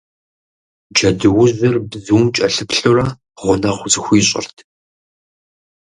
Джэдуужьыр 0.93 1.75
бзум 1.89 2.23
кӀэлъыплъурэ, 2.35 3.07
гъунэгъу 3.39 3.89
зыхуищӀырт. 3.93 4.57